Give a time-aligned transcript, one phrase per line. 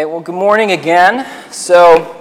[0.00, 1.26] right, well, good morning again.
[1.50, 2.16] So,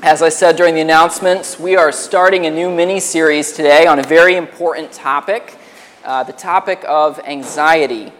[0.00, 3.98] as I said during the announcements, we are starting a new mini series today on
[3.98, 5.58] a very important topic
[6.04, 8.12] uh, the topic of anxiety.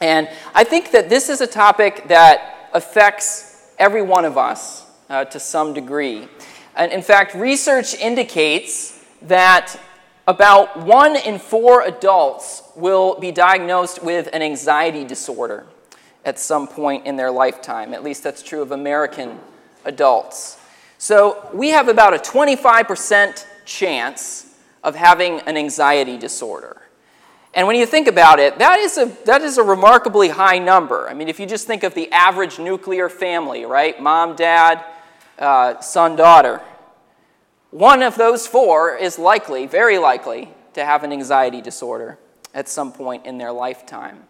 [0.00, 5.26] And I think that this is a topic that affects every one of us uh,
[5.26, 6.28] to some degree.
[6.74, 9.78] And in fact, research indicates that
[10.26, 15.66] about one in four adults will be diagnosed with an anxiety disorder
[16.26, 17.94] at some point in their lifetime.
[17.94, 19.38] At least that's true of American
[19.84, 20.58] adults.
[20.98, 26.82] So we have about a 25% chance of having an anxiety disorder.
[27.54, 31.08] And when you think about it, that is, a, that is a remarkably high number.
[31.08, 34.00] I mean, if you just think of the average nuclear family, right?
[34.02, 34.84] Mom, dad,
[35.38, 36.60] uh, son, daughter.
[37.70, 42.18] One of those four is likely, very likely, to have an anxiety disorder
[42.52, 44.24] at some point in their lifetime.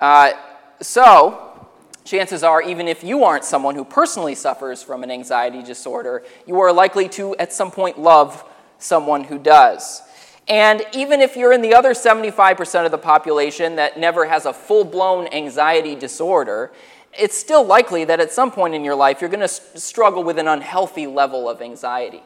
[0.00, 0.32] Uh,
[0.80, 1.68] so,
[2.04, 6.58] chances are, even if you aren't someone who personally suffers from an anxiety disorder, you
[6.60, 8.44] are likely to at some point love
[8.78, 10.02] someone who does.
[10.48, 14.52] And even if you're in the other 75% of the population that never has a
[14.52, 16.72] full blown anxiety disorder,
[17.18, 20.38] it's still likely that at some point in your life you're going to struggle with
[20.38, 22.22] an unhealthy level of anxiety,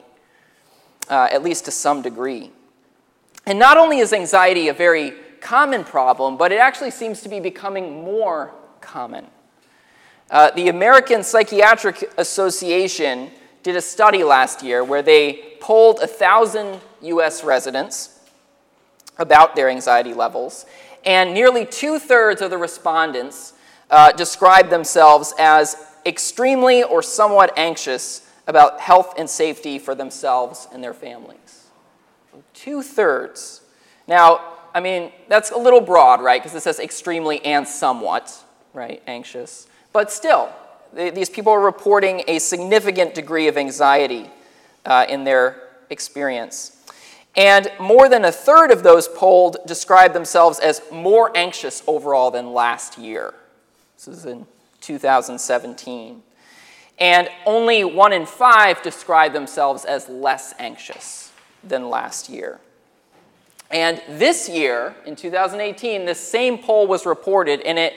[1.08, 2.52] uh, at least to some degree.
[3.44, 7.40] And not only is anxiety a very common problem, but it actually seems to be
[7.40, 9.26] becoming more common.
[10.30, 13.30] Uh, the American Psychiatric Association
[13.62, 18.20] did a study last year where they polled 1,000 US residents
[19.18, 20.64] about their anxiety levels,
[21.04, 23.52] and nearly two thirds of the respondents
[23.90, 30.82] uh, described themselves as extremely or somewhat anxious about health and safety for themselves and
[30.82, 31.66] their families.
[32.54, 33.60] Two thirds.
[34.08, 34.40] Now,
[34.74, 36.42] I mean, that's a little broad, right?
[36.42, 38.42] Because it says extremely and somewhat,
[38.72, 39.02] right?
[39.06, 39.66] Anxious.
[39.92, 40.50] But still,
[40.94, 44.30] these people are reporting a significant degree of anxiety
[44.86, 46.78] uh, in their experience.
[47.34, 52.52] And more than a third of those polled describe themselves as more anxious overall than
[52.52, 53.34] last year.
[53.96, 54.46] This is in
[54.80, 56.22] 2017.
[56.98, 61.32] And only one in five describe themselves as less anxious
[61.64, 62.60] than last year.
[63.72, 67.94] And this year, in 2018, the same poll was reported, and it,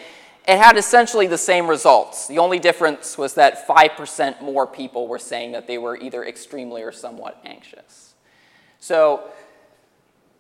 [0.48, 2.28] it had essentially the same results.
[2.28, 6.82] The only difference was that 5% more people were saying that they were either extremely
[6.82, 8.14] or somewhat anxious.
[8.80, 9.24] So,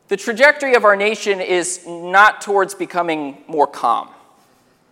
[0.08, 4.10] the trajectory of our nation is not towards becoming more calm,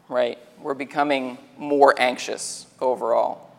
[0.10, 0.40] right?
[0.60, 3.53] We're becoming more anxious overall.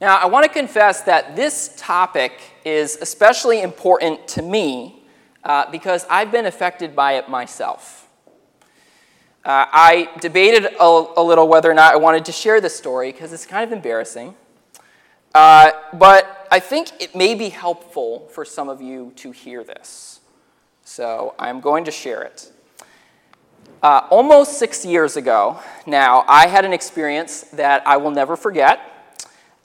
[0.00, 5.02] Now, I want to confess that this topic is especially important to me
[5.42, 8.08] uh, because I've been affected by it myself.
[9.44, 10.84] Uh, I debated a,
[11.16, 13.72] a, little whether or not I wanted to share this story because it's kind of
[13.72, 14.36] embarrassing.
[15.34, 20.20] Uh, but I think it may be helpful for some of you to hear this.
[20.84, 22.52] So I'm going to share it.
[23.82, 28.97] Uh, almost six years ago now, I had an experience that I will never forget.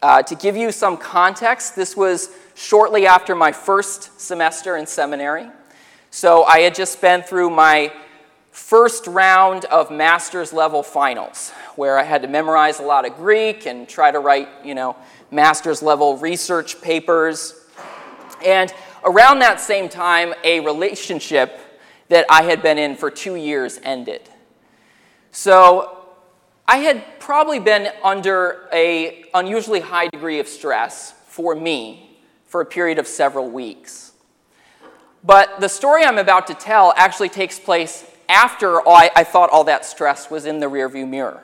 [0.03, 5.47] Uh, to give you some context, this was shortly after my first semester in seminary.
[6.11, 7.89] So I had just been through my
[8.51, 13.65] first round of master's level finals, where I had to memorize a lot of Greek
[13.65, 14.97] and try to write, you know,
[15.31, 17.55] master's level research papers.
[18.45, 18.73] And
[19.05, 21.57] around that same time, a relationship
[22.09, 24.29] that I had been in for two years ended.
[25.31, 26.02] So
[26.68, 32.66] I had probably been under a unusually high degree of stress for me for a
[32.66, 34.13] period of several weeks.
[35.24, 39.66] But the story I'm about to tell actually takes place after I, I thought all
[39.66, 41.44] that stress was in the rearview mirror.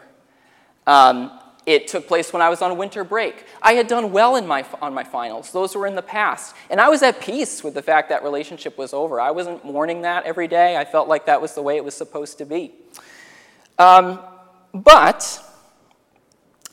[0.88, 3.46] Um, it took place when I was on winter break.
[3.62, 5.52] I had done well in my, on my finals.
[5.52, 6.56] Those were in the past.
[6.70, 9.20] And I was at peace with the fact that relationship was over.
[9.20, 10.78] I wasn't mourning that every day.
[10.78, 12.72] I felt like that was the way it was supposed to be.
[13.78, 14.20] Um,
[14.74, 15.44] but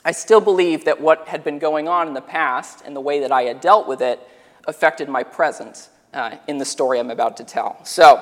[0.05, 3.19] I still believe that what had been going on in the past and the way
[3.19, 4.19] that I had dealt with it
[4.65, 7.83] affected my present uh, in the story I'm about to tell.
[7.83, 8.15] So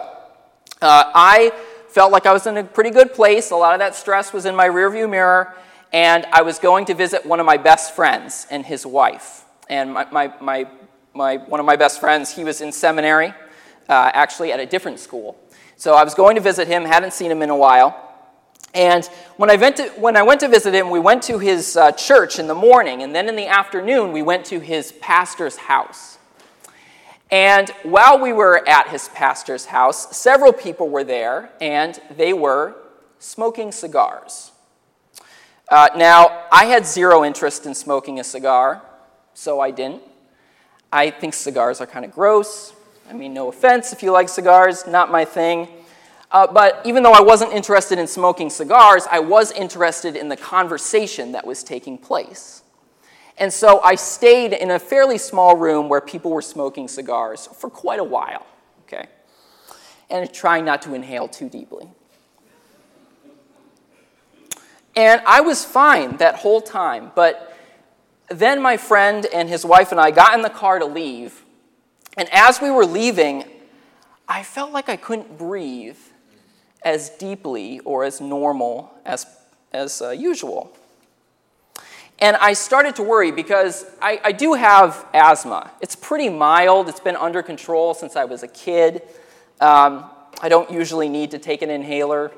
[0.81, 1.51] uh, I
[1.89, 3.51] felt like I was in a pretty good place.
[3.51, 5.55] A lot of that stress was in my rearview mirror,
[5.93, 9.45] and I was going to visit one of my best friends and his wife.
[9.69, 10.67] And my, my, my,
[11.13, 13.29] my one of my best friends, he was in seminary,
[13.87, 15.37] uh, actually at a different school.
[15.77, 18.01] So I was going to visit him, hadn't seen him in a while.
[18.75, 19.05] And
[19.37, 21.93] when I went to, when I went to visit him, we went to his uh,
[21.93, 26.17] church in the morning, and then in the afternoon, we went to his pastor's house.
[27.31, 32.75] And while we were at his pastor's house, several people were there, and they were
[33.17, 34.51] smoking cigars.
[35.69, 38.81] Uh, now, I had zero interest in smoking a cigar,
[39.33, 40.03] so I didn't.
[40.91, 42.73] I think cigars are kind of gross.
[43.09, 45.69] I mean, no offense if you like cigars, not my thing.
[46.35, 50.35] Uh, but even though I wasn't interested in smoking cigars, I was interested in the
[50.35, 52.61] conversation that was taking place.
[53.37, 57.69] And so I stayed in a fairly small room where people were smoking cigars for
[57.69, 58.45] quite a while,
[58.81, 59.07] okay?
[60.09, 61.87] And trying not to inhale too deeply.
[64.93, 67.57] And I was fine that whole time, but
[68.27, 71.45] then my friend and his wife and I got in the car to leave.
[72.17, 73.45] And as we were leaving,
[74.27, 75.95] I felt like I couldn't breathe
[76.85, 79.25] as deeply or as normal as,
[79.73, 80.71] as uh, usual.
[82.19, 85.71] And I started to worry because I, I, do have asthma.
[85.81, 89.01] It's pretty mild, it's been under control since I was a kid.
[89.59, 90.05] Um,
[90.41, 92.31] I don't usually need to take an inhaler.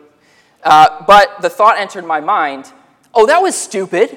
[0.63, 2.71] Uh, but the thought entered my mind
[3.13, 4.15] oh, that was stupid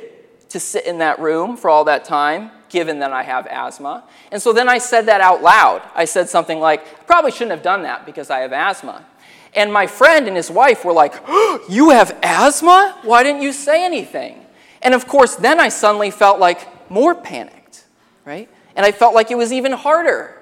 [0.50, 4.04] to sit in that room for all that time, given that I have asthma.
[4.30, 5.80] And so then I said that out loud.
[5.94, 9.06] I said something like, I probably shouldn't have done that because I have asthma.
[9.54, 12.98] And my friend and his wife were like, oh, You have asthma?
[13.02, 14.44] Why didn't you say anything?
[14.82, 17.84] And of course, then I suddenly felt like more panicked,
[18.24, 18.48] right?
[18.76, 20.36] And I felt like it was even harder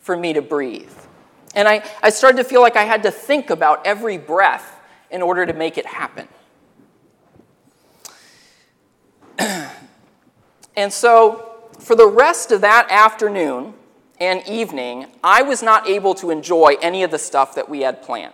[0.00, 0.92] for me to breathe.
[1.54, 4.80] And I, I started to feel like I had to think about every breath
[5.10, 6.28] in order to make it happen.
[10.76, 13.74] and so, for the rest of that afternoon
[14.20, 18.02] and evening, I was not able to enjoy any of the stuff that we had
[18.02, 18.32] planned.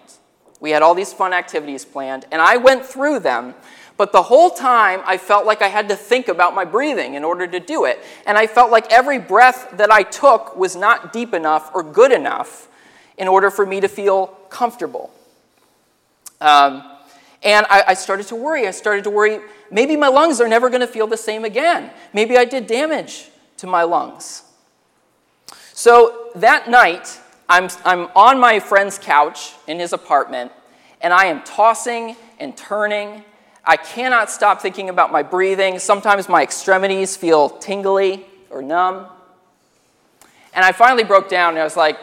[0.61, 3.55] We had all these fun activities planned, and I went through them
[4.00, 7.23] but the whole time, I felt like I had to think about my breathing in
[7.23, 8.03] order to do it.
[8.25, 12.11] And I felt like every breath that I took was not deep enough or good
[12.11, 12.69] enough
[13.19, 15.12] in order for me to feel comfortable.
[16.41, 16.83] Um,
[17.43, 18.67] and I, I started to worry.
[18.67, 19.41] I started to worry
[19.71, 21.91] maybe my lungs are never going to feel the same again.
[22.15, 23.29] Maybe I did damage
[23.59, 24.44] to my lungs.
[25.81, 27.19] So that night,
[27.49, 30.53] I'm, I'm on my friend's couch in his apartment,
[31.00, 33.25] and I am tossing and turning
[33.65, 35.79] I cannot stop thinking about my breathing.
[35.79, 39.06] Sometimes my extremities feel tingly or numb.
[40.53, 41.99] And I finally broke down and I was like,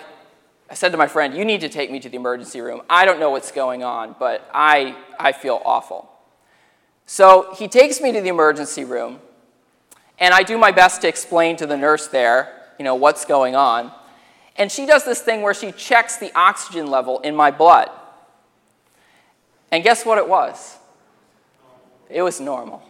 [0.70, 2.82] I said to my friend, You need to take me to the emergency room.
[2.90, 6.10] I don't know what's going on, but I, I feel awful.
[7.06, 9.20] So he takes me to the emergency room,
[10.20, 13.56] and I do my best to explain to the nurse there, you know, what's going
[13.56, 13.92] on.
[14.58, 17.90] And she does this thing where she checks the oxygen level in my blood.
[19.72, 20.78] And guess what it was?
[22.10, 22.82] It was normal.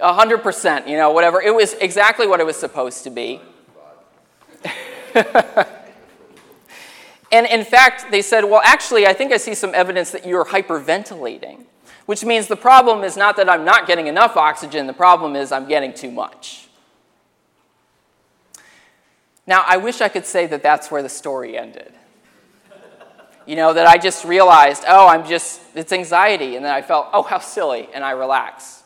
[0.00, 1.42] 100%, you know, whatever.
[1.42, 3.40] It was exactly what it was supposed to be.
[7.32, 10.44] and in fact, they said, well, actually, I think I see some evidence that you're
[10.44, 11.64] hyperventilating,
[12.06, 15.50] which means the problem is not that I'm not getting enough oxygen, the problem is
[15.50, 16.67] I'm getting too much.
[19.48, 21.92] Now, I wish I could say that that's where the story ended
[23.48, 26.56] you know, that I just realized, oh, I'm just, it's anxiety.
[26.56, 28.82] And then I felt, oh, how silly, and I relax.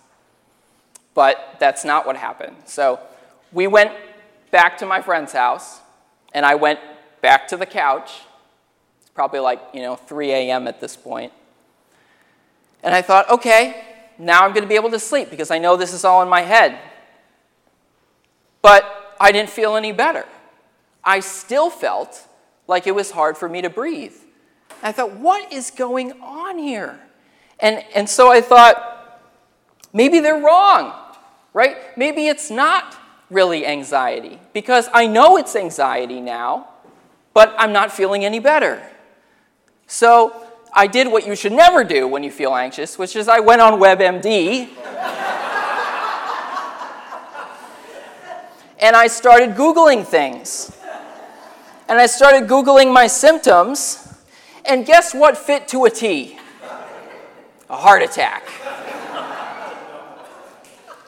[1.14, 2.55] But that's not what happened.
[2.67, 3.00] So
[3.50, 3.91] we went
[4.53, 5.81] back to my friend's house,
[6.32, 6.79] and I went
[7.23, 8.20] back to the couch.
[9.00, 10.69] It's probably like, you know, 3 a.m.
[10.69, 11.32] at this point.
[12.85, 13.85] And I thought, okay,
[14.17, 16.29] now I'm going to be able to sleep because I know this is all in
[16.29, 16.79] my head.
[18.63, 20.25] But I didn't feel any better.
[21.05, 22.27] I still felt
[22.67, 24.15] like it was hard for me to breathe.
[24.82, 26.99] I thought, what is going on here?
[27.61, 29.21] And, and so I thought,
[29.93, 30.93] maybe they're wrong,
[31.53, 31.77] right?
[31.97, 32.97] Maybe it's not
[33.31, 36.69] really anxiety because I know it's anxiety now,
[37.35, 38.82] but I'm not feeling any better.
[39.87, 43.41] So I did what you should never do when you feel anxious, which is I
[43.41, 44.69] went on WebMD.
[48.81, 50.77] and I started Googling things.
[51.93, 54.17] And I started Googling my symptoms.
[54.65, 56.39] And guess what fit to a T?
[57.69, 58.49] A heart attack.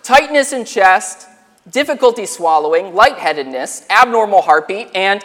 [0.03, 1.27] Tightness in chest,
[1.71, 5.25] difficulty swallowing, lightheadedness, abnormal heartbeat, and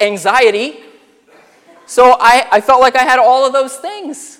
[0.00, 0.78] anxiety.
[1.86, 4.38] So I, I felt like I had all of those things.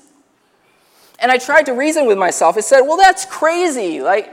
[1.18, 2.56] And I tried to reason with myself.
[2.56, 4.02] I said, well, that's crazy.
[4.02, 4.32] Like,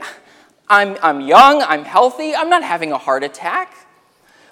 [0.68, 3.74] I'm, I'm young, I'm healthy, I'm not having a heart attack.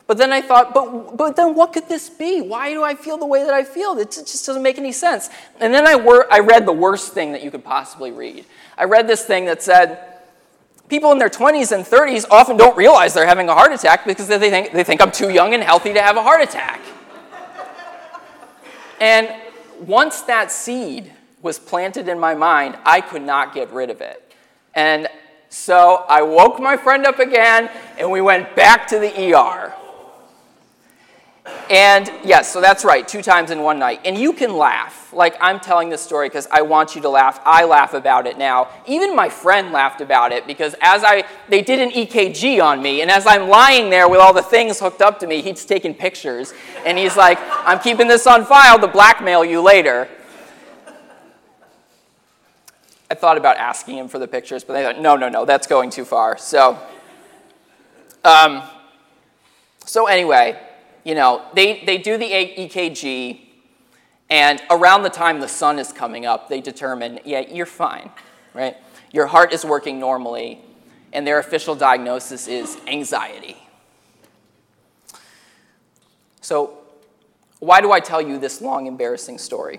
[0.07, 2.41] But then I thought, but, but then what could this be?
[2.41, 3.99] Why do I feel the way that I feel?
[3.99, 5.31] It just doesn't make any sense.
[5.59, 8.45] And then I, wor- I read the worst thing that you could possibly read.
[8.79, 10.21] I read this thing that said,
[10.89, 14.29] people in their 20s and 30s often don't realize they're having a heart attack because
[14.29, 16.81] they think, they think I'm too young and healthy to have a heart attack.
[19.01, 19.29] and
[19.81, 24.23] once that seed was planted in my mind, I could not get rid of it.
[24.73, 25.09] And
[25.49, 29.75] So I woke my friend up again, and we went back to the ER.
[31.69, 34.01] And yes, so that's right, two times in one night.
[34.05, 35.13] And you can laugh.
[35.13, 37.41] Like, I'm telling this story because I want you to laugh.
[37.45, 38.69] I laugh about it now.
[38.87, 43.01] Even my friend laughed about it because as I, they did an EKG on me,
[43.01, 45.93] and as I'm lying there with all the things hooked up to me, he's taking
[45.93, 46.55] pictures.
[46.85, 50.09] And he's like, I'm keeping this on file to blackmail you later.
[53.11, 55.67] I thought about asking him for the pictures, but they thought, no, no, no, that's
[55.67, 56.39] going too far.
[56.39, 56.79] So,
[58.25, 58.63] um,
[59.85, 60.61] so anyway,
[61.07, 63.39] you know, they, they do the EKG,
[64.29, 68.11] and around the time the sun is coming up, they determine, yeah, you're fine,
[68.55, 68.77] right?
[69.13, 70.61] Your heart is working normally,
[71.13, 73.57] and their official diagnosis is anxiety.
[76.41, 76.77] So,
[77.61, 79.79] why do I tell you this long, embarrassing story?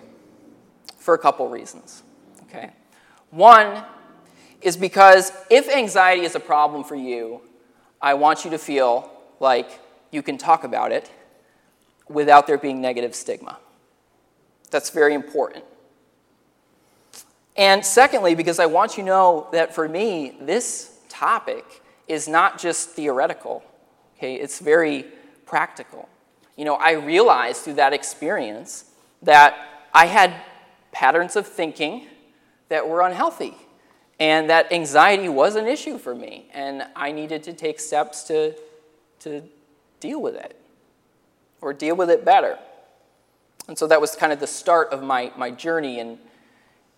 [0.97, 2.03] For a couple reasons,
[2.43, 2.71] okay?
[3.31, 3.83] One
[4.61, 7.41] is because if anxiety is a problem for you,
[8.01, 11.11] I want you to feel like you can talk about it
[12.09, 13.57] without there being negative stigma.
[14.69, 15.63] That's very important.
[17.55, 21.65] And secondly, because I want you to know that for me, this topic
[22.07, 23.63] is not just theoretical,
[24.17, 24.35] okay?
[24.35, 25.05] It's very
[25.45, 26.07] practical.
[26.55, 28.85] You know, I realized through that experience
[29.23, 29.57] that
[29.93, 30.33] I had
[30.91, 32.05] patterns of thinking
[32.69, 33.55] that were unhealthy
[34.19, 38.55] and that anxiety was an issue for me and I needed to take steps to,
[39.19, 39.43] to
[39.99, 40.59] deal with it
[41.61, 42.57] or deal with it better.
[43.67, 46.19] And so that was kind of the start of my, my journey in,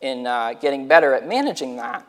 [0.02, 2.06] in uh, getting better at managing that.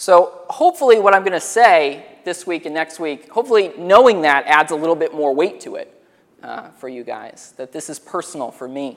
[0.00, 4.46] So, hopefully, what I'm going to say this week and next week, hopefully, knowing that
[4.46, 5.92] adds a little bit more weight to it
[6.40, 8.96] uh, for you guys, that this is personal for me.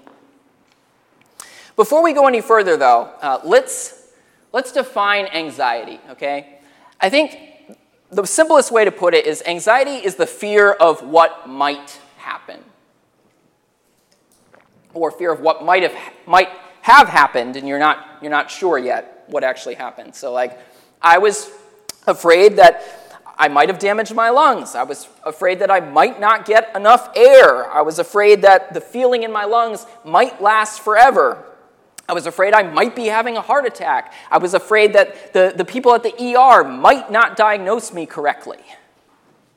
[1.76, 4.12] Before we go any further, though, uh, let's,
[4.54, 6.60] let's define anxiety, okay?
[7.00, 7.36] I think
[8.12, 12.60] the simplest way to put it is anxiety is the fear of what might happen,
[14.94, 16.50] or fear of what might have, might
[16.82, 20.16] have happened, and you're not, you're not sure yet what actually happened.
[20.16, 20.58] So, like,
[21.02, 21.52] I was
[22.08, 23.02] afraid that
[23.38, 24.76] I might have damaged my lungs.
[24.76, 27.72] I was afraid that I might not get enough air.
[27.72, 31.44] I was afraid that the feeling in my lungs might last forever.
[32.08, 34.14] I was afraid I might be having a heart attack.
[34.30, 38.60] I was afraid that the, the people at the ER might not diagnose me correctly.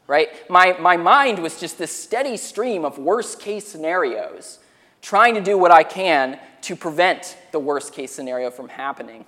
[0.06, 0.28] Right?
[0.50, 4.58] My, my mind was just this steady stream of worst case scenarios,
[5.00, 9.24] trying to do what I can to prevent the worst case scenario from happening.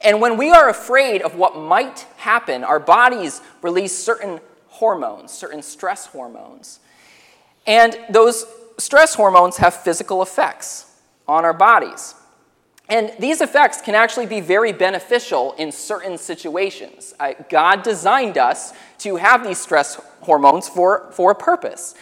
[0.00, 5.62] And when we are afraid of what might happen, our bodies release certain hormones, certain
[5.62, 6.80] stress hormones.
[7.66, 8.44] And those
[8.78, 10.90] stress hormones have physical effects
[11.26, 12.14] on our bodies.
[12.88, 17.14] And these effects can actually be very beneficial in certain situations.
[17.48, 21.94] God designed us to have these stress hormones for, for a purpose.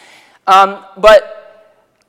[0.46, 1.41] Um, but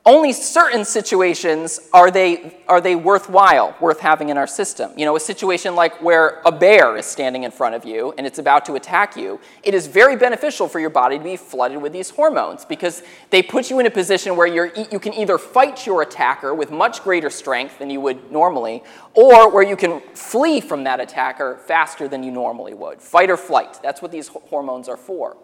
[0.06, 4.92] only certain situations are they, are they worthwhile, worth having in our system.
[4.98, 8.26] You know, a situation like where a bear is standing in front of you and
[8.26, 11.80] it's about to attack you, it is very beneficial for your body to be flooded
[11.80, 15.38] with these hormones because they put you in a position where you're, you can either
[15.38, 18.82] fight your attacker with much greater strength than you would normally,
[19.14, 23.00] or where you can flee from that attacker faster than you normally would.
[23.00, 25.38] Fight or flight, that's what these hormones are for.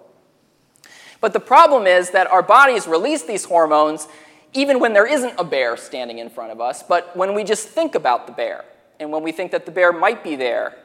[1.22, 4.08] But the problem is that our bodies release these hormones
[4.52, 7.68] even when there isn't a bear standing in front of us, but when we just
[7.68, 8.64] think about the bear
[8.98, 10.76] and when we think that the bear might be there.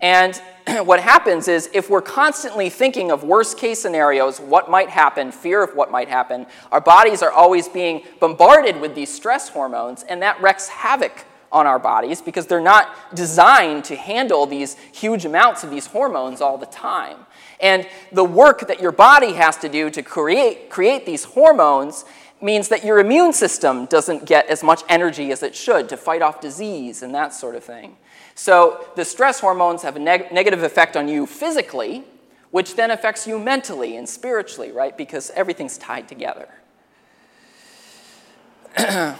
[0.00, 0.40] And
[0.84, 5.62] what happens is if we're constantly thinking of worst case scenarios, what might happen, fear
[5.62, 10.22] of what might happen, our bodies are always being bombarded with these stress hormones, and
[10.22, 15.64] that wreaks havoc on our bodies because they're not designed to handle these huge amounts
[15.64, 17.16] of these hormones all the time.
[17.60, 22.04] And the work that your body has to do to create, create these hormones
[22.42, 26.22] means that your immune system doesn't get as much energy as it should to fight
[26.22, 27.96] off disease and that sort of thing.
[28.34, 32.04] So the stress hormones have a neg- negative effect on you physically,
[32.50, 34.96] which then affects you mentally and spiritually, right?
[34.96, 36.48] Because everything's tied together.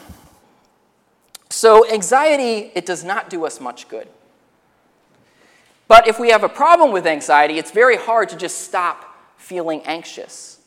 [1.48, 4.08] so anxiety, it does not do us much good.
[5.88, 9.04] But if we have a problem with anxiety, it's very hard to just stop
[9.38, 10.60] feeling anxious.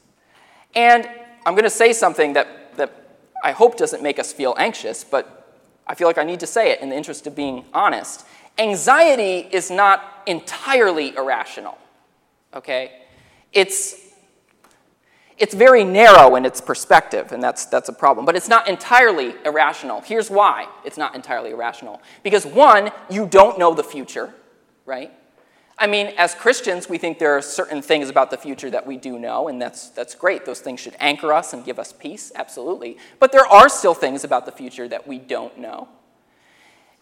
[0.74, 1.08] And
[1.50, 2.94] I'm going to say something that, that
[3.44, 6.70] I hope doesn't make us feel anxious, but I feel like I need to say
[6.70, 8.24] it in the interest of being honest.
[8.60, 11.80] Anxiety is not entirely irrational,
[12.54, 13.02] okay?
[13.52, 13.96] It's,
[15.40, 18.28] it's very narrow in its perspective, and that's, that's a problem.
[18.28, 20.02] But it's not entirely irrational.
[20.02, 22.00] Here's why it's not entirely irrational.
[22.22, 24.36] Because, one, you don't know the future,
[24.86, 25.12] right?
[25.80, 28.98] I mean, as Christians, we think there are certain things about the future that we
[28.98, 30.46] do know, and that's, that's great.
[30.46, 32.98] Those things should anchor us and give us peace, absolutely.
[33.18, 35.88] But there are still things about the future that we don't know.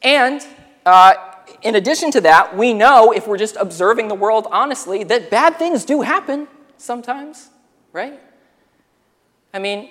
[0.04, 0.46] And
[0.86, 1.16] uh,
[1.64, 5.58] in addition to that, we know, if we're just observing the world honestly, that bad
[5.58, 7.50] things do happen sometimes,
[7.92, 8.20] right?
[9.54, 9.90] I mean,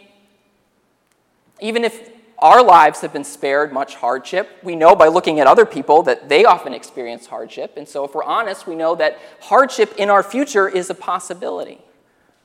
[1.61, 4.59] even if our lives have been spared much hardship.
[4.62, 7.76] We know by looking at other people that they often experience hardship.
[7.76, 11.81] And so, if we're honest, we know that hardship in our future is a possibility,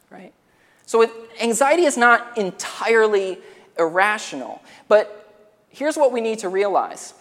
[0.09, 0.33] right?
[0.85, 3.39] So, it, anxiety is not entirely
[3.77, 4.61] irrational.
[4.87, 5.33] But
[5.69, 7.13] here's what we need to realize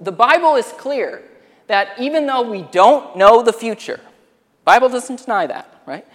[0.00, 1.22] the Bible is clear
[1.68, 4.00] that even though we don't know the future,
[4.64, 6.06] Bible doesn't deny that, right?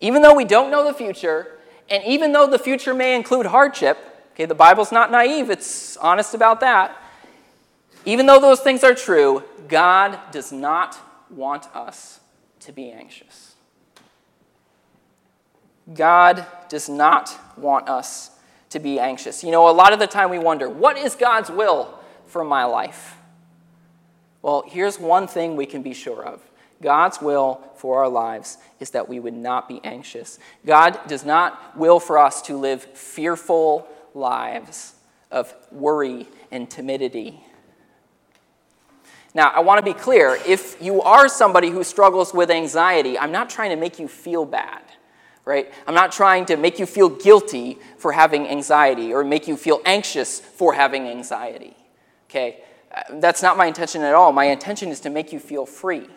[0.00, 1.58] Even though we don't know the future,
[1.88, 3.98] and even though the future may include hardship,
[4.32, 6.96] Okay, the Bible's not naive, it's honest about that.
[8.04, 10.98] Even though those things are true, God does not
[11.30, 12.20] want us
[12.60, 13.54] to be anxious.
[15.92, 18.30] God does not want us
[18.70, 19.44] to be anxious.
[19.44, 22.64] You know, a lot of the time we wonder, what is God's will for my
[22.64, 23.16] life?
[24.40, 26.40] Well, here's one thing we can be sure of
[26.80, 30.38] God's will for our lives is that we would not be anxious.
[30.66, 34.94] God does not will for us to live fearful, lives
[35.30, 37.40] of worry and timidity.
[39.34, 43.32] Now, I want to be clear if you are somebody who struggles with anxiety, I'm
[43.32, 44.82] not trying to make you feel bad,
[45.46, 45.72] right?
[45.86, 49.80] I'm not trying to make you feel guilty for having anxiety or make you feel
[49.86, 51.74] anxious for having anxiety,
[52.28, 52.58] okay?
[52.94, 54.32] Uh, that's not my intention at all.
[54.32, 56.08] My intention is to make you feel free,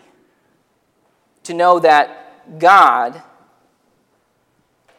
[1.44, 3.22] to know that God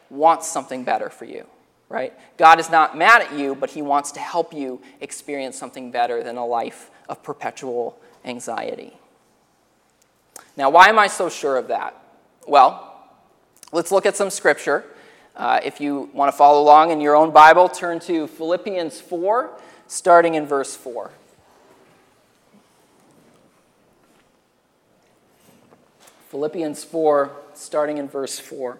[0.09, 1.45] wants something better for you
[1.89, 2.13] right?
[2.37, 6.23] God is not mad at you, but He wants to help you experience something better
[6.23, 8.93] than a life of perpetual anxiety.
[10.55, 11.95] Now, why am I so sure of that?
[12.47, 13.09] Well,
[13.71, 14.83] let's look at some scripture.
[15.35, 19.51] Uh, if you want to follow along in your own Bible, turn to Philippians 4,
[19.87, 21.11] starting in verse 4.
[26.29, 28.79] Philippians 4, starting in verse 4.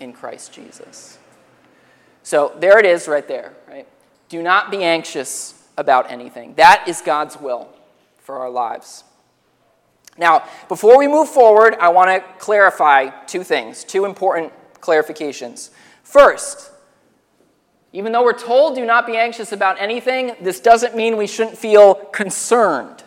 [0.00, 1.18] in Christ Jesus.
[2.22, 3.86] So there it is right there, right?
[4.28, 6.54] Do not be anxious about anything.
[6.54, 7.68] That is God's will
[8.18, 9.04] for our lives.
[10.18, 15.70] Now, before we move forward, I want to clarify two things, two important clarifications.
[16.02, 16.70] First,
[17.92, 21.58] even though we're told do not be anxious about anything, this doesn't mean we shouldn't
[21.58, 23.02] feel concerned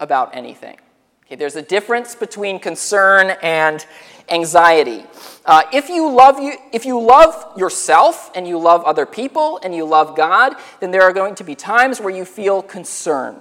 [0.00, 0.78] about anything.
[1.26, 3.86] Okay, there's a difference between concern and
[4.28, 5.04] anxiety.
[5.44, 9.74] Uh, if, you love you, if you love yourself and you love other people and
[9.74, 13.36] you love God, then there are going to be times where you feel concern.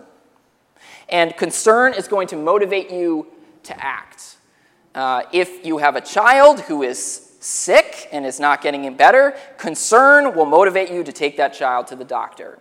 [1.09, 3.27] And concern is going to motivate you
[3.63, 4.37] to act.
[4.95, 9.35] Uh, if you have a child who is sick and is not getting any better,
[9.57, 12.59] concern will motivate you to take that child to the doctor.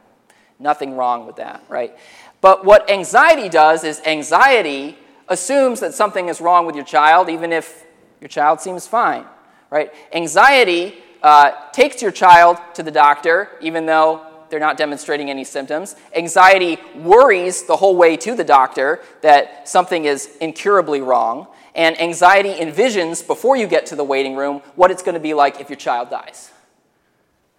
[0.58, 1.96] Nothing wrong with that, right?
[2.40, 7.52] But what anxiety does is anxiety assumes that something is wrong with your child, even
[7.52, 7.84] if
[8.20, 9.24] your child seems fine,
[9.70, 9.92] right?
[10.12, 15.96] Anxiety uh, takes your child to the doctor, even though they're not demonstrating any symptoms.
[16.14, 21.46] Anxiety worries the whole way to the doctor that something is incurably wrong.
[21.74, 25.34] And anxiety envisions, before you get to the waiting room, what it's going to be
[25.34, 26.50] like if your child dies.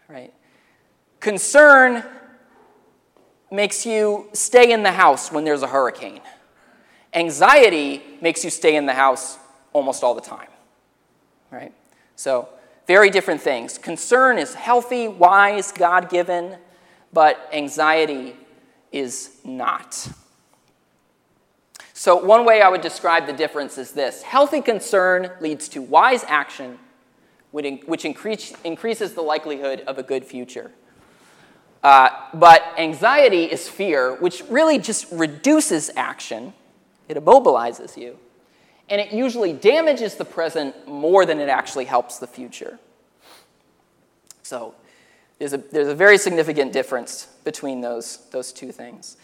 [0.10, 0.34] Right?
[1.22, 2.04] Concern
[3.50, 6.22] makes you stay in the house when there's a hurricane.
[7.14, 9.38] Anxiety makes you stay in the house
[9.74, 10.51] almost all the time
[11.52, 11.74] right?
[12.16, 12.50] So,
[12.88, 13.78] very different things.
[13.78, 16.58] Concern is healthy, wise, God given,
[17.14, 18.36] but anxiety
[18.92, 20.10] is not.
[21.94, 26.24] So, one way I would describe the difference is this healthy concern leads to wise
[26.28, 26.80] action,
[27.52, 30.72] which increase, increases the likelihood of a good future.
[31.84, 36.54] Uh, but anxiety is fear, which really just reduces action,
[37.08, 38.18] it immobilizes you
[38.92, 42.78] and it usually damages the present more than it actually helps the future.
[44.44, 44.76] So
[45.40, 49.16] there's a, there's a very significant difference between those, those two things.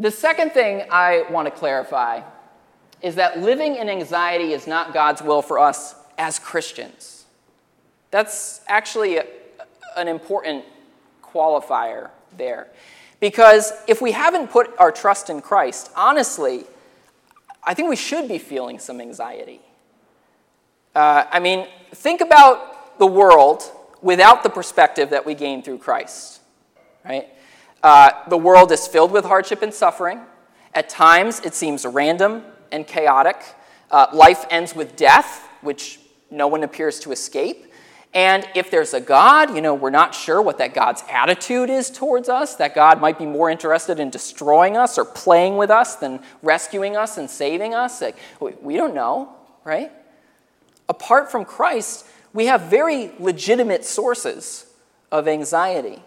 [0.00, 2.22] The second thing I want to clarify
[3.00, 7.26] is that living in anxiety is not God's will for us as Christians.
[8.10, 9.26] That's actually a,
[9.96, 10.64] an important
[11.22, 12.66] qualifier there.
[13.20, 16.64] Because if we haven't put our trust in Christ, honestly,
[17.68, 19.60] I think we should be feeling some anxiety.
[20.94, 23.62] Uh, I mean, think about the world
[24.00, 26.40] without the perspective that we gain through Christ,
[27.04, 27.28] right?
[27.82, 30.22] Uh, the world is filled with hardship and suffering.
[30.72, 33.36] At times, it seems random and chaotic.
[33.90, 36.00] Uh, life ends with death, which
[36.30, 37.67] no one appears to escape.
[38.14, 41.90] And if there's a God, you know, we're not sure what that God's attitude is
[41.90, 42.54] towards us.
[42.56, 46.96] That God might be more interested in destroying us or playing with us than rescuing
[46.96, 48.00] us and saving us.
[48.00, 49.92] Like, we don't know, right?
[50.88, 54.66] Apart from Christ, we have very legitimate sources
[55.12, 56.02] of anxiety.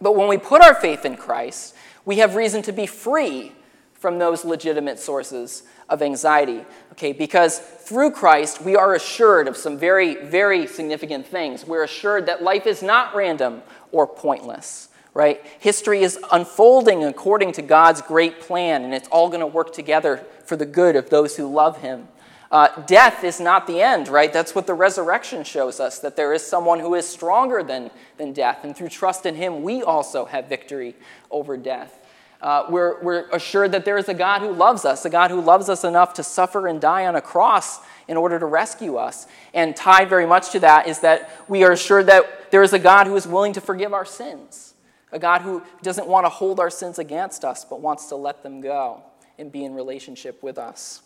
[0.00, 3.52] But when we put our faith in Christ, we have reason to be free
[3.94, 6.64] from those legitimate sources of anxiety.
[6.92, 11.66] Okay, because through Christ, we are assured of some very, very significant things.
[11.66, 15.44] We're assured that life is not random or pointless, right?
[15.60, 20.24] History is unfolding according to God's great plan, and it's all going to work together
[20.44, 22.08] for the good of those who love Him.
[22.54, 24.32] Uh, death is not the end, right?
[24.32, 28.32] That's what the resurrection shows us, that there is someone who is stronger than, than
[28.32, 28.62] death.
[28.62, 30.94] And through trust in him, we also have victory
[31.32, 31.98] over death.
[32.44, 35.40] Uh, we're, we're assured that there is a God who loves us, a God who
[35.40, 39.26] loves us enough to suffer and die on a cross in order to rescue us.
[39.54, 42.78] And tied very much to that is that we are assured that there is a
[42.78, 44.74] God who is willing to forgive our sins,
[45.10, 48.42] a God who doesn't want to hold our sins against us, but wants to let
[48.42, 49.02] them go
[49.38, 51.00] and be in relationship with us.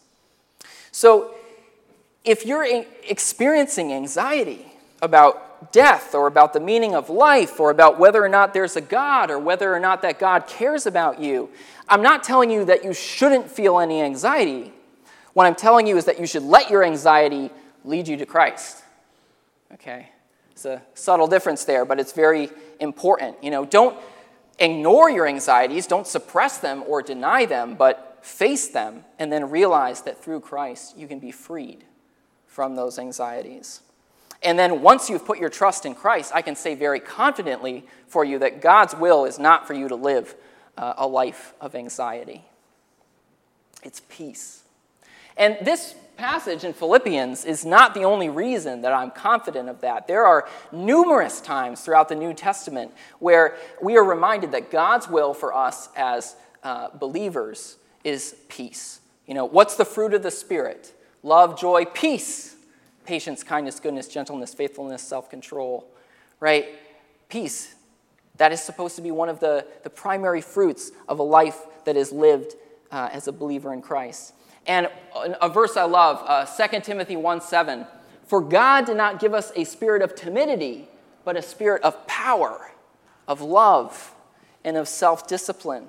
[0.90, 1.34] So,
[2.24, 2.66] if you're
[3.04, 8.54] experiencing anxiety about death or about the meaning of life or about whether or not
[8.54, 11.50] there's a God or whether or not that God cares about you.
[11.88, 14.72] I'm not telling you that you shouldn't feel any anxiety.
[15.32, 17.50] What I'm telling you is that you should let your anxiety
[17.84, 18.82] lead you to Christ.
[19.74, 20.10] Okay?
[20.52, 23.42] It's a subtle difference there, but it's very important.
[23.42, 23.96] You know, don't
[24.58, 30.02] ignore your anxieties, don't suppress them or deny them, but face them and then realize
[30.02, 31.84] that through Christ you can be freed
[32.46, 33.82] from those anxieties.
[34.42, 38.24] And then once you've put your trust in Christ, I can say very confidently for
[38.24, 40.34] you that God's will is not for you to live
[40.76, 42.44] uh, a life of anxiety,
[43.82, 44.62] it's peace.
[45.36, 50.08] And this passage in Philippians is not the only reason that I'm confident of that.
[50.08, 55.32] There are numerous times throughout the New Testament where we are reminded that God's will
[55.32, 59.00] for us as uh, believers is peace.
[59.26, 60.92] You know, what's the fruit of the Spirit?
[61.22, 62.56] Love, joy, peace
[63.08, 65.88] patience, kindness, goodness, gentleness, faithfulness, self control,
[66.40, 66.66] right?
[67.30, 67.74] Peace.
[68.36, 71.96] That is supposed to be one of the, the primary fruits of a life that
[71.96, 72.54] is lived
[72.92, 74.34] uh, as a believer in Christ.
[74.66, 74.88] And
[75.40, 77.86] a verse I love, uh, 2 Timothy 1 7.
[78.26, 80.86] For God did not give us a spirit of timidity,
[81.24, 82.72] but a spirit of power,
[83.26, 84.14] of love,
[84.64, 85.86] and of self discipline.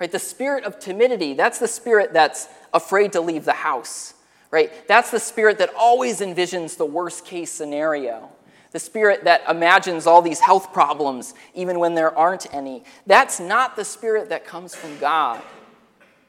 [0.00, 0.10] Right?
[0.10, 4.14] The spirit of timidity, that's the spirit that's afraid to leave the house
[4.50, 4.72] right?
[4.88, 8.30] That's the spirit that always envisions the worst case scenario.
[8.70, 12.84] The spirit that imagines all these health problems even when there aren't any.
[13.06, 15.42] That's not the spirit that comes from God.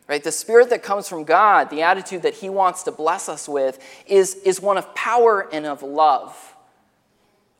[0.07, 0.23] Right?
[0.23, 3.77] The spirit that comes from God, the attitude that He wants to bless us with,
[4.07, 6.55] is, is one of power and of love.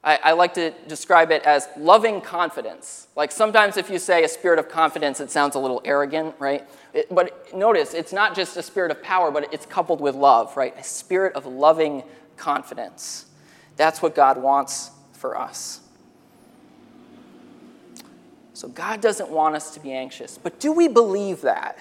[0.04, 3.08] I, I, like to describe it as loving confidence.
[3.18, 6.66] Like sometimes if you say a spirit of confidence, it sounds a little arrogant, right?
[6.94, 10.56] It, but notice, it's not just a spirit of power, but it's coupled with love,
[10.56, 10.74] right?
[10.78, 12.04] A spirit of loving
[12.38, 13.26] confidence.
[13.76, 15.82] That's what God wants for us.
[18.54, 20.38] So God doesn't want us to be anxious.
[20.38, 21.78] But do we believe that?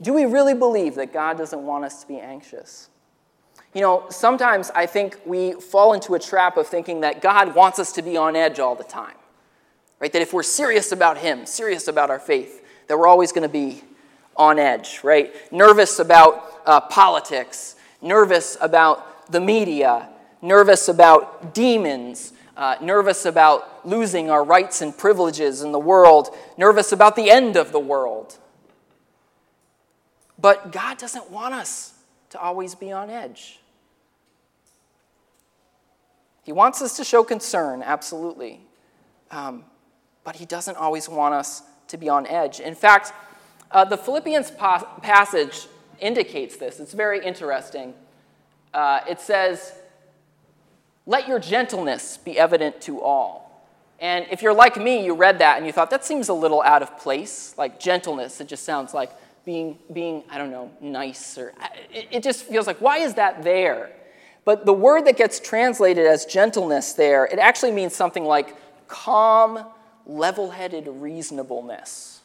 [0.00, 2.90] Do we really believe that God doesn't want us to be anxious?
[3.74, 7.78] You know, sometimes I think we fall into a trap of thinking that God wants
[7.78, 9.14] us to be on edge all the time.
[10.00, 10.12] Right?
[10.12, 13.52] That if we're serious about Him, serious about our faith, that we're always going to
[13.52, 13.82] be
[14.36, 15.34] on edge, right?
[15.52, 20.08] Nervous about uh, politics, nervous about the media,
[20.42, 26.92] nervous about demons, uh, nervous about losing our rights and privileges in the world, nervous
[26.92, 28.38] about the end of the world.
[30.38, 31.94] But God doesn't want us
[32.36, 33.58] to always be on edge.
[36.44, 38.60] He wants us to show concern, absolutely.
[39.30, 39.64] Um,
[40.22, 42.60] but He doesn't always want us to be on edge.
[42.60, 43.12] In fact,
[43.70, 45.66] uh, the Philippians pa- passage
[45.98, 46.78] indicates this.
[46.78, 47.94] It's very interesting.
[48.72, 49.72] Uh, it says,
[51.06, 53.66] Let your gentleness be evident to all.
[53.98, 56.62] And if you're like me, you read that and you thought, that seems a little
[56.62, 58.40] out of place, like gentleness.
[58.42, 59.10] It just sounds like
[59.46, 61.38] being, being I don't know, nice.
[61.38, 61.54] Or,
[61.90, 63.92] it, it just feels like, why is that there?
[64.44, 68.54] But the word that gets translated as gentleness there, it actually means something like
[68.88, 69.64] calm,
[70.04, 72.20] level headed reasonableness.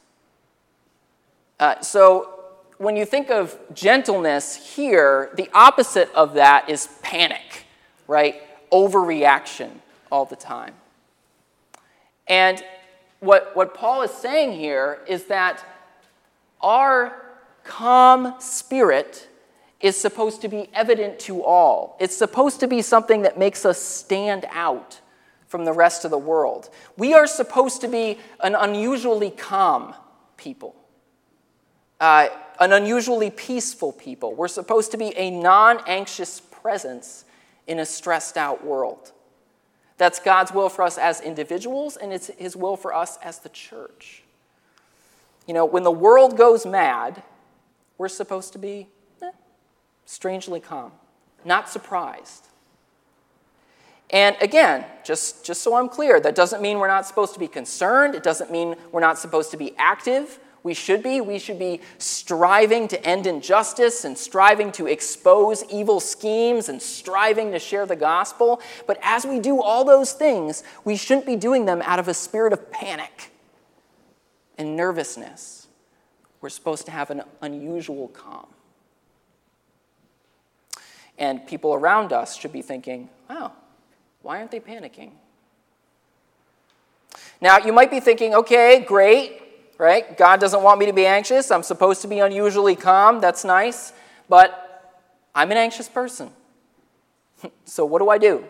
[1.59, 2.41] Uh, so
[2.77, 7.65] when you think of gentleness here, the opposite of that is panic,
[8.07, 8.41] right?
[8.71, 9.69] Overreaction
[10.11, 10.73] all the time.
[12.27, 12.63] And
[13.19, 15.63] what, what Paul is saying here is that
[16.61, 17.15] our
[17.63, 19.27] calm spirit
[19.79, 21.97] is supposed to be evident to all.
[21.99, 24.99] It's supposed to be something that makes us stand out
[25.47, 26.69] from the rest of the world.
[26.97, 29.93] We are supposed to be an unusually calm
[30.37, 30.75] people,
[31.99, 34.33] uh, an unusually peaceful people.
[34.33, 37.25] We're supposed to be a non anxious presence
[37.67, 39.11] in a stressed out world.
[39.97, 43.49] That's God's will for us as individuals, and it's His will for us as the
[43.49, 44.20] church.
[45.51, 47.23] You know, when the world goes mad,
[47.97, 48.87] we're supposed to be
[49.21, 49.31] eh,
[50.05, 50.93] strangely calm,
[51.43, 52.47] not surprised.
[54.11, 57.49] And again, just, just so I'm clear, that doesn't mean we're not supposed to be
[57.49, 58.15] concerned.
[58.15, 60.39] It doesn't mean we're not supposed to be active.
[60.63, 61.19] We should be.
[61.19, 67.51] We should be striving to end injustice and striving to expose evil schemes and striving
[67.51, 68.61] to share the gospel.
[68.87, 72.13] But as we do all those things, we shouldn't be doing them out of a
[72.13, 73.30] spirit of panic
[74.61, 75.67] and nervousness.
[76.39, 78.47] We're supposed to have an unusual calm.
[81.17, 83.51] And people around us should be thinking, oh,
[84.21, 85.11] why aren't they panicking?
[87.41, 89.41] Now, you might be thinking, okay, great
[89.81, 90.15] right?
[90.15, 91.49] God doesn't want me to be anxious.
[91.49, 93.19] I'm supposed to be unusually calm.
[93.19, 93.93] That's nice.
[94.29, 94.93] But
[95.33, 96.29] I'm an anxious person.
[97.65, 98.45] so, what do I do?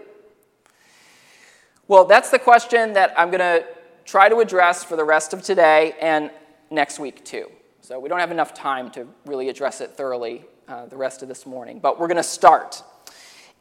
[1.88, 3.65] Well, that's the question that I'm going to
[4.12, 6.30] try to address for the rest of today and
[6.69, 7.50] next week, too.
[7.80, 11.30] So, we don't have enough time to really address it thoroughly uh, the rest of
[11.30, 12.84] this morning, but we're going to start.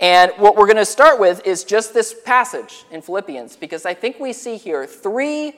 [0.01, 3.95] And what we're going to start with is just this passage in Philippians, because I
[3.95, 5.53] think we see here three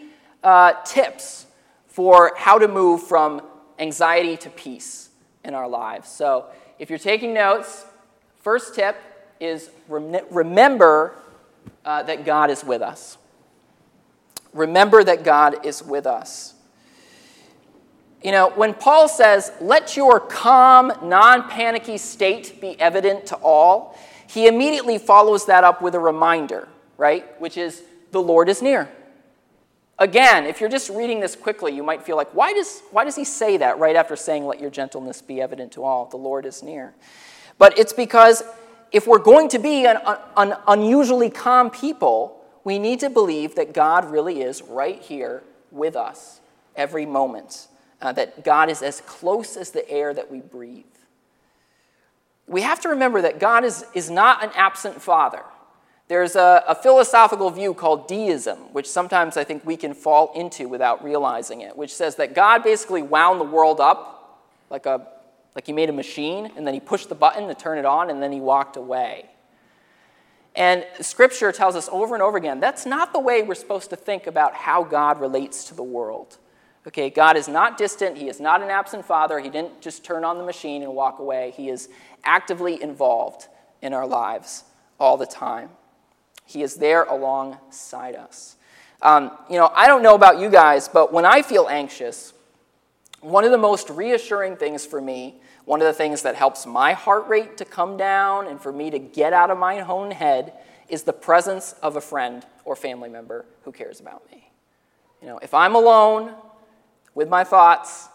[0.45, 1.47] uh, tips
[1.87, 3.41] for how to move from
[3.79, 5.09] anxiety to peace
[5.43, 6.11] in our lives.
[6.11, 7.87] So, if you're taking notes,
[8.43, 8.97] first tip
[9.41, 11.15] is rem- remember
[11.83, 13.17] uh, that God is with us.
[14.53, 16.55] Remember that God is with us.
[18.23, 23.99] You know, when Paul says, let your calm, non panicky state be evident to all,
[24.29, 27.41] he immediately follows that up with a reminder, right?
[27.41, 28.89] Which is, the Lord is near.
[29.99, 33.17] Again, if you're just reading this quickly, you might feel like, why does, why does
[33.17, 36.07] he say that right after saying, Let your gentleness be evident to all?
[36.07, 36.95] The Lord is near.
[37.59, 38.43] But it's because
[38.91, 39.99] if we're going to be an,
[40.37, 45.97] an unusually calm people, we need to believe that God really is right here with
[45.97, 46.41] us
[46.77, 47.69] every moment,
[48.01, 50.85] uh, that God is as close as the air that we breathe.
[52.47, 55.43] We have to remember that God is, is not an absent father.
[56.09, 60.69] There's a, a, philosophical view called deism, which sometimes I think we can fall into
[60.69, 64.13] without realizing it, which says that God basically wound the world up
[64.69, 65.07] like, a,
[65.55, 68.11] like he made a machine, and then he pushed the button to turn it on,
[68.11, 69.31] and then he walked away.
[70.55, 73.97] And scripture tells us over and over again that's not the way we're supposed to
[73.97, 76.39] think about how God relates to the world.
[76.87, 78.19] Okay, God is not distant.
[78.19, 79.39] He is not an absent father.
[79.39, 81.53] He didn't just turn on the machine and walk away.
[81.57, 81.89] He is
[82.25, 83.47] actively involved
[83.81, 84.65] in our lives
[84.99, 85.71] all the time.
[86.45, 88.57] He is there alongside us.
[89.01, 92.33] Um, you know, I don't know about you guys, but when I feel anxious,
[93.21, 96.93] one of the most reassuring things for me, one of the things that helps my
[96.93, 100.53] heart rate to come down and for me to get out of my own head,
[100.89, 104.51] is the presence of a friend or family member who cares about me.
[105.21, 106.35] You know, if I'm alone
[107.15, 108.09] with my thoughts,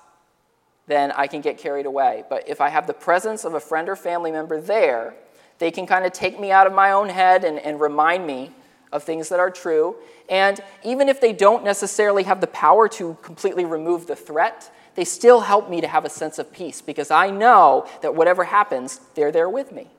[0.88, 2.24] then I can get carried away.
[2.30, 5.16] But if I have the presence of a friend or family member there,
[5.60, 8.52] they can kind of take me out of my own head and, and remind me
[8.92, 9.96] of things that are true.
[10.30, 15.06] And even if they don't necessarily have the power to completely remove the threat, they
[15.06, 19.00] still help me to have a sense of peace because I know that whatever happens,
[19.14, 19.92] they're there with me.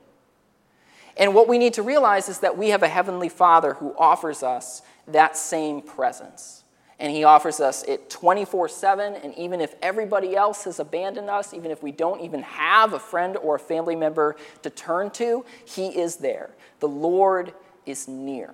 [1.15, 4.43] And what we need to realize is that we have a Heavenly Father who offers
[4.43, 6.65] us that same presence
[6.99, 9.15] and He offers us it 24 7.
[9.15, 12.99] And even if everybody else has abandoned us, even if we don't even have a
[12.99, 16.49] friend or a family member to turn to, He is there.
[16.81, 17.53] The Lord
[17.85, 18.53] is near,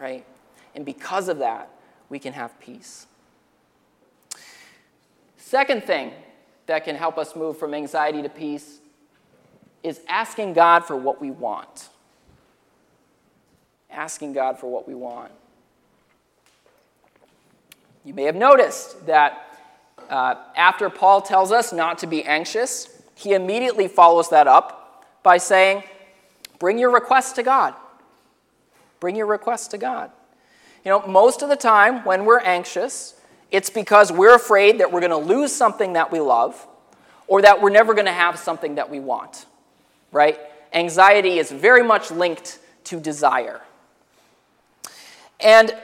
[0.00, 0.26] right?
[0.74, 1.70] And because of that,
[2.08, 3.06] we can have peace.
[5.50, 6.12] Second thing
[6.66, 8.78] that can help us move from anxiety to peace
[9.82, 11.88] is asking God for what we want.
[13.90, 15.32] Asking God for what we want.
[18.04, 19.58] You may have noticed that
[20.08, 25.38] uh, after Paul tells us not to be anxious, he immediately follows that up by
[25.38, 25.82] saying,
[26.60, 27.74] Bring your requests to God.
[29.00, 30.12] Bring your requests to God.
[30.84, 33.19] You know, most of the time when we're anxious,
[33.50, 36.66] it's because we're afraid that we're going to lose something that we love
[37.26, 39.46] or that we're never going to have something that we want,
[40.12, 40.38] right?
[40.72, 43.60] Anxiety is very much linked to desire.
[45.40, 45.74] And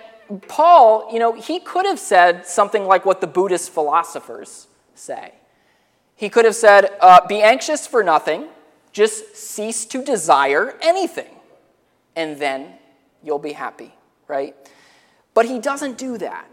[0.48, 5.32] Paul, you know, he could have said something like what the Buddhist philosophers say.
[6.16, 8.48] He could have said, uh, Be anxious for nothing,
[8.92, 11.34] just cease to desire anything,
[12.16, 12.74] and then
[13.22, 13.94] you'll be happy,
[14.26, 14.56] right?
[15.34, 16.48] But he doesn't do that,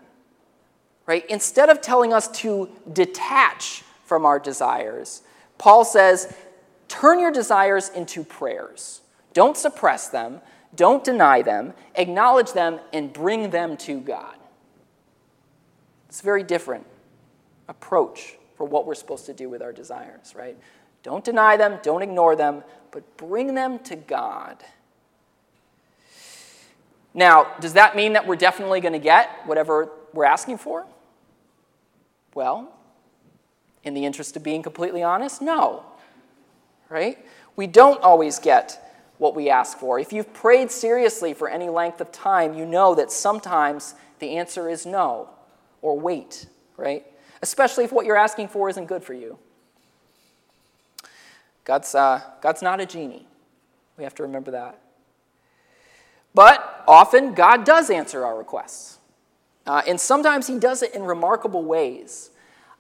[1.06, 1.26] right?
[1.30, 5.22] Instead of telling us to detach from our desires,
[5.58, 6.36] Paul says,
[6.88, 9.02] Turn your desires into prayers.
[9.34, 10.42] Don't suppress them,
[10.76, 14.36] don't deny them, acknowledge them, and bring them to God.
[16.08, 16.86] It's a very different
[17.68, 20.56] approach for what we're supposed to do with our desires, right?
[21.02, 24.64] Don't deny them, don't ignore them, but bring them to God.
[27.14, 30.86] Now, does that mean that we're definitely going to get whatever we're asking for?
[32.36, 32.74] Well,
[33.84, 35.84] in the interest of being completely honest, no.
[36.90, 37.18] Right?
[37.56, 38.80] We don't always get
[39.18, 40.00] what we ask for.
[40.00, 44.70] If you've prayed seriously for any length of time, you know that sometimes the answer
[44.70, 45.30] is no
[45.82, 47.06] or wait, right?
[47.42, 49.38] Especially if what you're asking for isn't good for you.
[51.64, 53.28] God's, uh, God's not a genie.
[53.98, 54.80] We have to remember that.
[56.34, 58.98] But often, God does answer our requests.
[59.66, 62.32] Uh, and sometimes He does it in remarkable ways.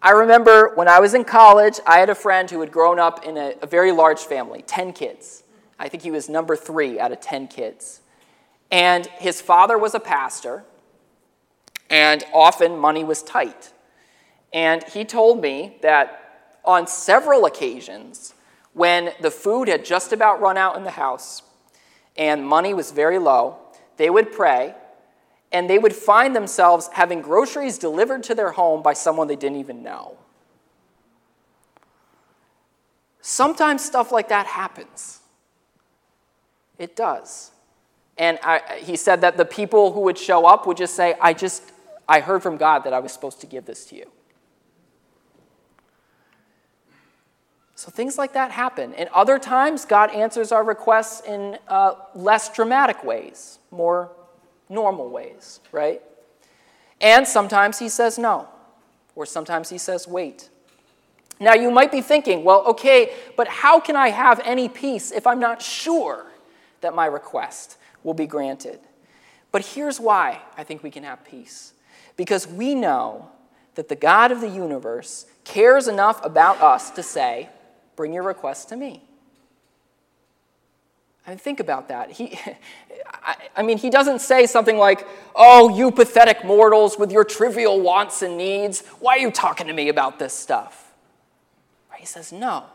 [0.01, 3.25] I remember when I was in college, I had a friend who had grown up
[3.25, 5.43] in a, a very large family 10 kids.
[5.79, 8.01] I think he was number three out of 10 kids.
[8.69, 10.63] And his father was a pastor,
[11.89, 13.71] and often money was tight.
[14.51, 18.33] And he told me that on several occasions,
[18.73, 21.43] when the food had just about run out in the house
[22.17, 23.57] and money was very low,
[23.97, 24.75] they would pray
[25.53, 29.59] and they would find themselves having groceries delivered to their home by someone they didn't
[29.59, 30.17] even know.
[33.21, 35.19] Sometimes stuff like that happens.
[36.79, 37.51] It does.
[38.17, 41.33] And I, he said that the people who would show up would just say, I
[41.33, 41.63] just,
[42.09, 44.11] I heard from God that I was supposed to give this to you.
[47.75, 48.93] So things like that happen.
[48.95, 54.11] And other times, God answers our requests in uh, less dramatic ways, more
[54.69, 56.01] normal ways, right?
[57.01, 58.47] And sometimes He says no,
[59.15, 60.49] or sometimes He says wait.
[61.39, 65.27] Now, you might be thinking, well, okay, but how can I have any peace if
[65.27, 66.27] I'm not sure
[66.81, 68.79] that my request will be granted?
[69.51, 71.73] But here's why I think we can have peace
[72.15, 73.29] because we know
[73.75, 77.49] that the God of the universe cares enough about us to say,
[77.95, 79.03] Bring your request to me.
[81.25, 82.11] I mean, think about that.
[82.11, 82.37] He,
[83.13, 87.81] I, I mean, he doesn't say something like, Oh, you pathetic mortals with your trivial
[87.81, 90.83] wants and needs, why are you talking to me about this stuff?
[92.03, 92.65] He says, No,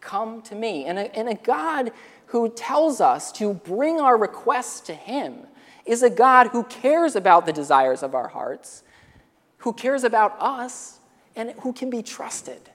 [0.00, 0.84] come to me.
[0.84, 1.90] And a, and a God
[2.26, 5.38] who tells us to bring our requests to him
[5.84, 8.84] is a God who cares about the desires of our hearts,
[9.58, 11.00] who cares about us,
[11.34, 12.70] and who can be trusted.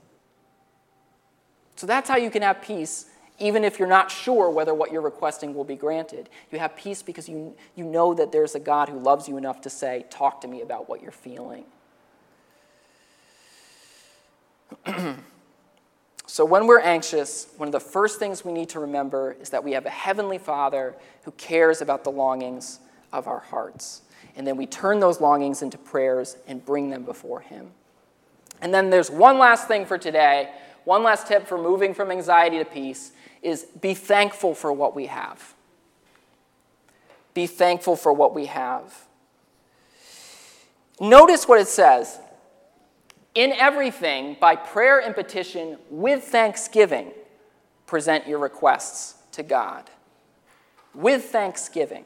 [1.78, 3.06] So that's how you can have peace,
[3.42, 6.30] even if you're not sure whether what you're requesting will be granted.
[6.52, 9.62] You have peace because you, you know that there's a God who loves you enough
[9.62, 11.66] to say, Talk to me about what you're feeling.
[16.26, 19.64] so, when we're anxious, one of the first things we need to remember is that
[19.64, 22.80] we have a heavenly Father who cares about the longings
[23.12, 24.04] of our hearts.
[24.36, 27.72] And then we turn those longings into prayers and bring them before Him.
[28.62, 30.50] And then there's one last thing for today
[30.84, 35.08] one last tip for moving from anxiety to peace is be thankful for what we
[35.08, 35.54] have.
[37.34, 39.06] Be thankful for what we have.
[41.00, 42.20] Notice what it says
[43.34, 47.12] In everything, by prayer and petition, with thanksgiving,
[47.88, 49.90] present your requests to God.
[50.94, 52.06] With thanksgiving.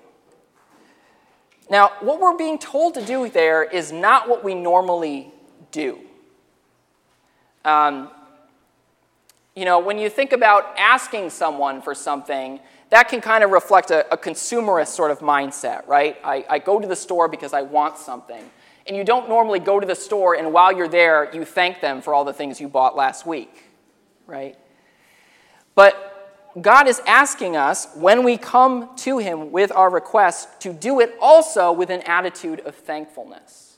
[1.69, 5.31] Now, what we're being told to do there is not what we normally
[5.71, 5.99] do.
[7.63, 8.11] Um,
[9.55, 13.89] you know, when you think about asking someone for something, that can kind of reflect
[13.89, 16.17] a, a consumerist sort of mindset, right?
[16.23, 18.43] I, I go to the store because I want something.
[18.87, 22.01] And you don't normally go to the store and while you're there, you thank them
[22.01, 23.63] for all the things you bought last week,
[24.27, 24.57] right?
[25.73, 26.15] But
[26.61, 31.15] God is asking us, when we come to Him with our requests, to do it
[31.19, 33.74] also with an attitude of thankfulness.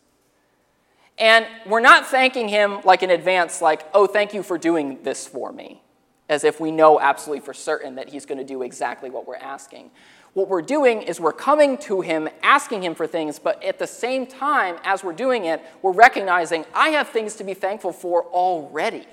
[1.19, 5.27] And we're not thanking him like in advance, like, oh, thank you for doing this
[5.27, 5.81] for me,
[6.29, 9.35] as if we know absolutely for certain that he's going to do exactly what we're
[9.35, 9.89] asking.
[10.33, 13.87] What we're doing is we're coming to him, asking him for things, but at the
[13.87, 18.25] same time, as we're doing it, we're recognizing I have things to be thankful for
[18.25, 19.07] already.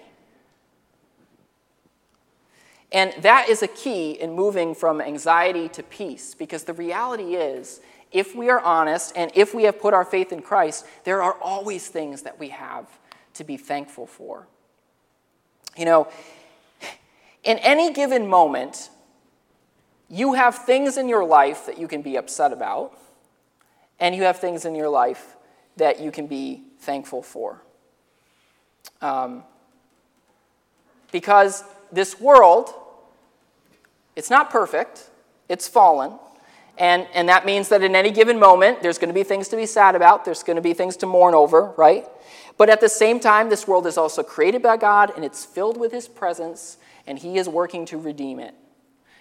[2.92, 7.80] And that is a key in moving from anxiety to peace, because the reality is
[8.14, 11.34] if we are honest and if we have put our faith in Christ, there are
[11.42, 12.86] always things that we have
[13.34, 14.46] to be thankful for.
[15.76, 16.08] You know,
[17.42, 18.88] in any given moment,
[20.08, 22.96] you have things in your life that you can be upset about,
[23.98, 25.36] and you have things in your life
[25.76, 27.62] that you can be thankful for.
[29.02, 29.42] Um,
[31.10, 32.72] because this world,
[34.14, 35.10] it's not perfect,
[35.48, 36.12] it's fallen,
[36.76, 39.56] and, and that means that in any given moment, there's going to be things to
[39.56, 42.06] be sad about, there's going to be things to mourn over, right?
[42.56, 45.78] But at the same time, this world is also created by God and it's filled
[45.78, 48.54] with His presence, and He is working to redeem it.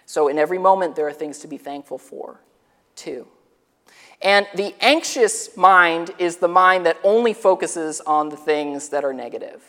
[0.05, 2.41] So in every moment, there are things to be thankful for,
[2.95, 3.27] too.
[4.21, 9.13] And the anxious mind is the mind that only focuses on the things that are
[9.13, 9.61] negative,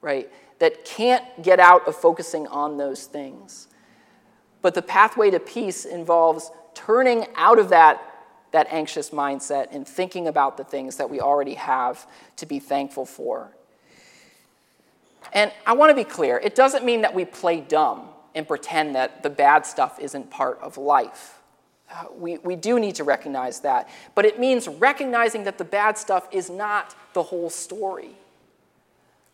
[0.00, 0.30] right?
[0.58, 3.68] That can't get out of focusing on those things.
[4.62, 8.02] But the pathway to peace involves turning out of that,
[8.52, 12.06] that anxious mindset and thinking about the things that we already have
[12.36, 13.50] to be thankful for.
[15.32, 18.94] And I want to be clear it doesn't mean that we play dumb and pretend
[18.94, 21.40] that the bad stuff isn't part of life.
[21.90, 23.88] Uh, we, we do need to recognize that.
[24.14, 28.10] But it means recognizing that the bad stuff is not the whole story.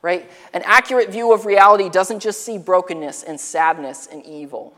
[0.03, 0.31] Right?
[0.53, 4.75] An accurate view of reality doesn't just see brokenness and sadness and evil.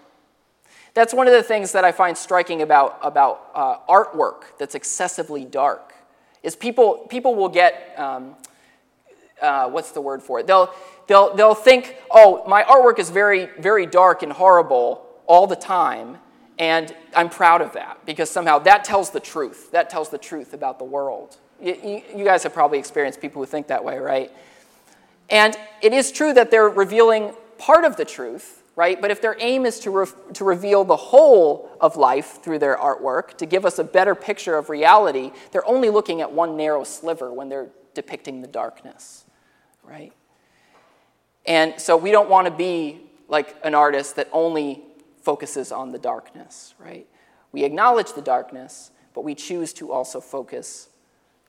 [0.95, 5.45] That's one of the things that I find striking about, about uh, artwork that's excessively
[5.45, 5.95] dark,
[6.43, 8.36] is people, people will get, um,
[9.40, 10.47] uh, what's the word for it?
[10.47, 10.74] They'll,
[11.07, 16.18] they'll, they'll think, oh, my artwork is very, very dark and horrible all the time,
[16.59, 19.70] and I'm proud of that because somehow that tells the truth.
[19.70, 21.38] That tells the truth about the world.
[21.61, 24.30] You, you, you guys have probably experienced people who think that way, right?
[25.30, 29.01] And it is true that they're revealing part of the truth, right?
[29.01, 32.77] But if their aim is to, re- to reveal the whole of life through their
[32.77, 36.85] artwork, to give us a better picture of reality, they're only looking at one narrow
[36.85, 39.25] sliver when they're depicting the darkness,
[39.83, 40.12] right?
[41.45, 44.83] And so we don't want to be like an artist that only
[45.20, 47.07] focuses on the darkness, right?
[47.53, 50.89] We acknowledge the darkness, but we choose to also focus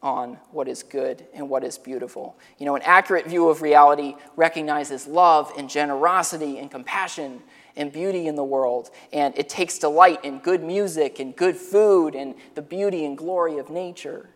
[0.03, 2.37] on what is good and what is beautiful.
[2.59, 7.41] You know, an accurate view of reality recognizes love and generosity and compassion
[7.75, 12.13] and beauty in the world, and it takes delight in good music and good food
[12.13, 14.29] and the beauty and glory of nature.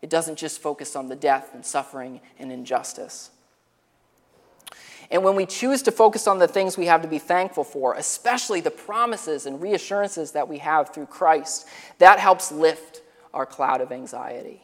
[0.00, 3.30] It doesn't just focus on the death and suffering and injustice.
[5.12, 7.94] And when we choose to focus on the things we have to be thankful for,
[7.94, 11.68] especially the promises and reassurances that we have through Christ,
[11.98, 13.01] that helps lift
[13.32, 14.62] our cloud of anxiety.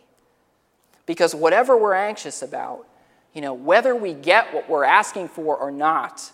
[1.06, 2.86] Because whatever we're anxious about,
[3.32, 6.32] you know, whether we get what we're asking for or not,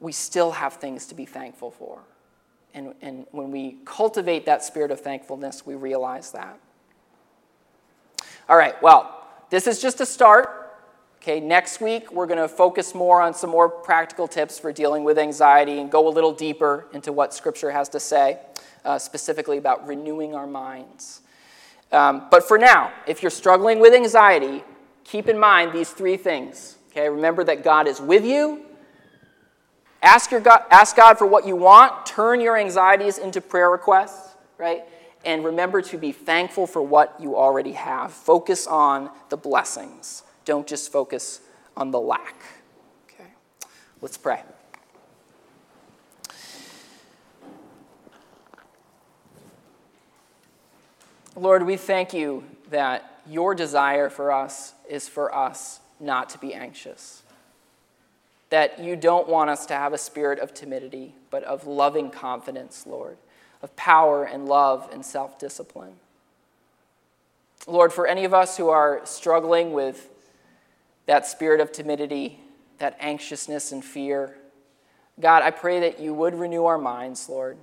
[0.00, 2.00] we still have things to be thankful for.
[2.72, 6.58] And, and when we cultivate that spirit of thankfulness, we realize that.
[8.48, 10.60] All right, well, this is just a start.
[11.22, 15.04] Okay, next week we're going to focus more on some more practical tips for dealing
[15.04, 18.38] with anxiety and go a little deeper into what Scripture has to say
[18.84, 21.22] uh, specifically about renewing our minds.
[21.92, 24.64] Um, but for now, if you're struggling with anxiety,
[25.04, 26.76] keep in mind these three things.
[26.90, 28.64] Okay, remember that God is with you.
[30.02, 32.04] Ask, your God, ask God for what you want.
[32.04, 34.84] Turn your anxieties into prayer requests, right?
[35.24, 38.12] And remember to be thankful for what you already have.
[38.12, 40.22] Focus on the blessings.
[40.44, 41.40] Don't just focus
[41.76, 42.36] on the lack.
[43.08, 43.30] Okay,
[44.02, 44.42] let's pray.
[51.36, 56.54] Lord, we thank you that your desire for us is for us not to be
[56.54, 57.22] anxious.
[58.50, 62.86] That you don't want us to have a spirit of timidity, but of loving confidence,
[62.86, 63.16] Lord,
[63.62, 65.94] of power and love and self discipline.
[67.66, 70.10] Lord, for any of us who are struggling with
[71.06, 72.38] that spirit of timidity,
[72.78, 74.36] that anxiousness and fear,
[75.18, 77.56] God, I pray that you would renew our minds, Lord,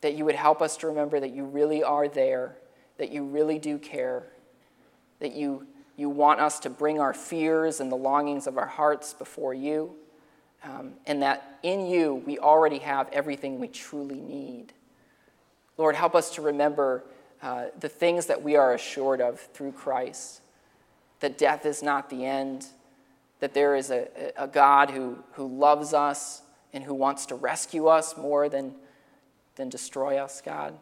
[0.00, 2.56] that you would help us to remember that you really are there
[2.98, 4.24] that you really do care,
[5.20, 5.66] that you,
[5.96, 9.94] you want us to bring our fears and the longings of our hearts before you,
[10.64, 14.72] um, and that in you we already have everything we truly need.
[15.76, 17.04] Lord, help us to remember
[17.42, 20.40] uh, the things that we are assured of through Christ
[21.20, 22.66] that death is not the end,
[23.40, 26.42] that there is a, a God who, who loves us
[26.72, 28.74] and who wants to rescue us more than,
[29.56, 30.76] than destroy us, God.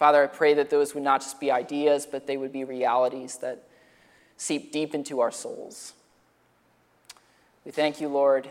[0.00, 3.36] Father, I pray that those would not just be ideas, but they would be realities
[3.42, 3.64] that
[4.38, 5.92] seep deep into our souls.
[7.66, 8.48] We thank you, Lord.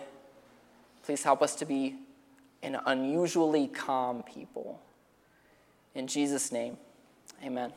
[1.02, 1.96] Please help us to be
[2.62, 4.80] an unusually calm people.
[5.96, 6.78] In Jesus' name,
[7.44, 7.74] amen.